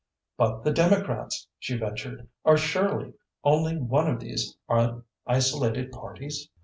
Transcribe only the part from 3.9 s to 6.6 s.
of these isolated parties?"